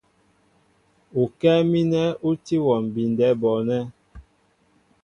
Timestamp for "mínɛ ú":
1.71-2.31